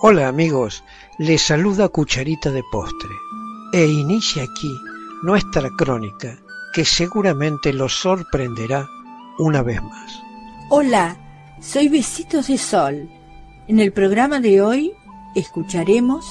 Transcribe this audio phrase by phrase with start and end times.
[0.00, 0.82] Hola amigos,
[1.18, 3.14] les saluda Cucharita de Postre
[3.72, 4.74] e inicia aquí
[5.22, 6.38] nuestra crónica
[6.72, 8.88] que seguramente los sorprenderá
[9.38, 10.22] una vez más.
[10.70, 11.16] Hola,
[11.60, 13.10] soy Besitos de Sol.
[13.68, 14.92] En el programa de hoy
[15.34, 16.24] escucharemos...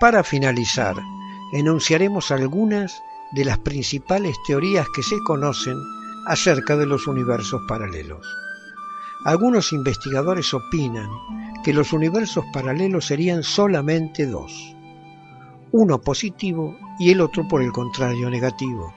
[0.00, 0.96] Para finalizar,
[1.52, 3.00] enunciaremos algunas
[3.32, 5.76] de las principales teorías que se conocen
[6.30, 8.24] acerca de los universos paralelos.
[9.24, 11.10] Algunos investigadores opinan
[11.64, 14.76] que los universos paralelos serían solamente dos,
[15.72, 18.94] uno positivo y el otro por el contrario negativo.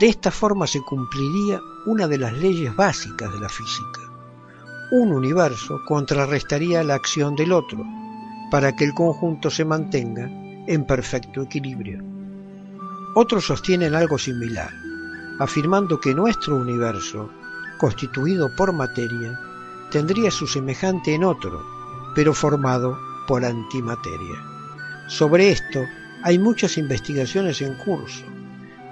[0.00, 4.00] De esta forma se cumpliría una de las leyes básicas de la física.
[4.90, 7.84] Un universo contrarrestaría la acción del otro
[8.50, 10.28] para que el conjunto se mantenga
[10.66, 12.02] en perfecto equilibrio.
[13.14, 14.72] Otros sostienen algo similar,
[15.38, 17.30] afirmando que nuestro universo
[17.82, 19.40] constituido por materia,
[19.90, 21.66] tendría su semejante en otro,
[22.14, 24.40] pero formado por antimateria.
[25.08, 25.80] Sobre esto
[26.22, 28.24] hay muchas investigaciones en curso.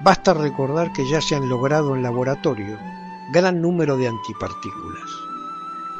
[0.02, 2.76] Basta recordar que ya se han logrado en laboratorio
[3.32, 5.08] gran número de antipartículas.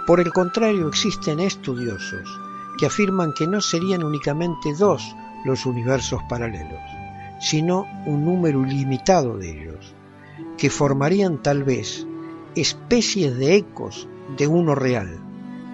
[0.05, 2.29] Por el contrario, existen estudiosos
[2.77, 6.81] que afirman que no serían únicamente dos los universos paralelos,
[7.39, 9.95] sino un número ilimitado de ellos,
[10.57, 12.07] que formarían tal vez
[12.55, 15.21] especies de ecos de uno real,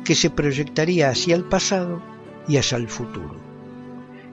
[0.04, 2.00] que se proyectaría hacia el pasado
[2.46, 3.36] y hacia el futuro.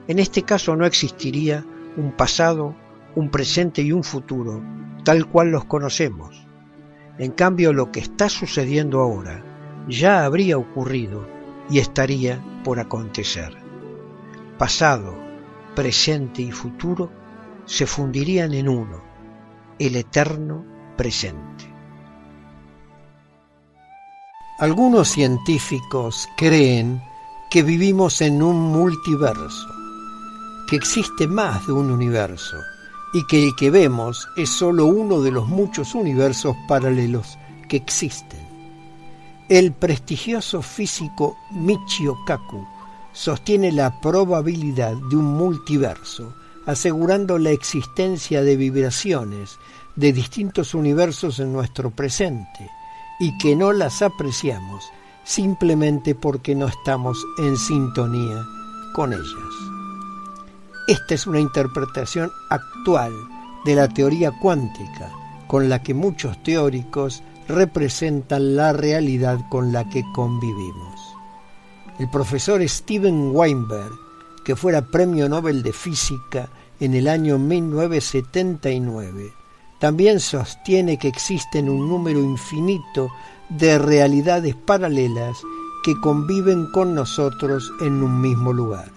[0.06, 1.64] En este caso no existiría
[1.96, 2.74] un pasado,
[3.14, 4.62] un presente y un futuro,
[5.04, 6.46] tal cual los conocemos.
[7.18, 9.42] En cambio, lo que está sucediendo ahora
[9.88, 11.26] ya habría ocurrido
[11.70, 13.56] y estaría por acontecer.
[14.58, 15.14] Pasado,
[15.74, 17.10] presente y futuro
[17.66, 19.02] se fundirían en uno,
[19.78, 20.64] el eterno
[20.96, 21.72] presente.
[24.58, 27.02] Algunos científicos creen
[27.50, 29.68] que vivimos en un multiverso,
[30.68, 32.56] que existe más de un universo
[33.12, 37.38] y que el que vemos es solo uno de los muchos universos paralelos
[37.68, 38.40] que existen.
[39.48, 42.66] El prestigioso físico Michio Kaku
[43.12, 46.34] sostiene la probabilidad de un multiverso,
[46.66, 49.58] asegurando la existencia de vibraciones
[49.96, 52.70] de distintos universos en nuestro presente
[53.20, 54.84] y que no las apreciamos
[55.24, 58.44] simplemente porque no estamos en sintonía
[58.94, 59.54] con ellas.
[60.86, 63.12] Esta es una interpretación actual
[63.64, 65.10] de la teoría cuántica
[65.46, 71.00] con la que muchos teóricos representan la realidad con la que convivimos.
[71.98, 73.92] El profesor Steven Weinberg,
[74.44, 76.48] que fuera premio Nobel de Física
[76.80, 79.32] en el año 1979,
[79.80, 83.08] también sostiene que existen un número infinito
[83.48, 85.36] de realidades paralelas
[85.82, 88.90] que conviven con nosotros en un mismo lugar,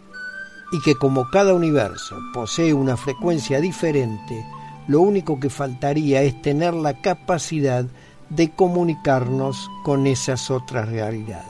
[0.72, 4.46] y que como cada universo posee una frecuencia diferente,
[4.88, 7.86] lo único que faltaría es tener la capacidad
[8.30, 11.48] de comunicarnos con esas otras realidades.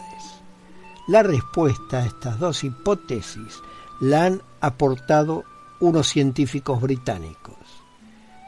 [1.08, 3.62] La respuesta a estas dos hipótesis
[4.00, 5.44] la han aportado
[5.80, 7.56] unos científicos británicos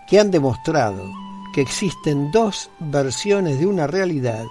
[0.10, 1.04] que han demostrado
[1.54, 4.46] que existen dos versiones de una realidad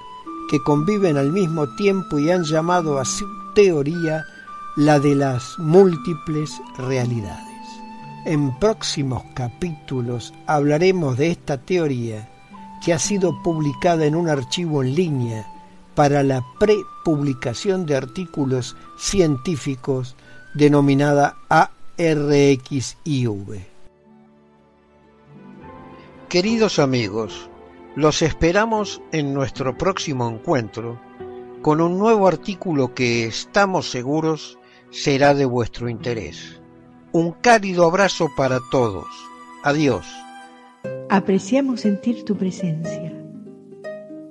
[0.50, 4.24] que conviven al mismo tiempo y han llamado a su teoría
[4.76, 7.44] la de las múltiples realidades.
[8.24, 12.28] En próximos capítulos hablaremos de esta teoría
[12.84, 15.46] que ha sido publicada en un archivo en línea
[15.94, 20.14] para la prepublicación de artículos científicos
[20.54, 21.78] denominada ARXIV.
[26.28, 27.48] Queridos amigos,
[27.96, 31.00] los esperamos en nuestro próximo encuentro
[31.62, 34.58] con un nuevo artículo que estamos seguros
[34.90, 36.60] será de vuestro interés.
[37.12, 39.06] Un cálido abrazo para todos.
[39.64, 40.06] Adiós.
[41.08, 43.12] Apreciamos sentir tu presencia.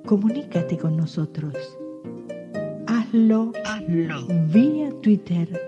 [0.06, 1.54] Comunícate con nosotros.
[2.86, 4.26] Hazlo, Hazlo.
[4.46, 5.67] vía Twitter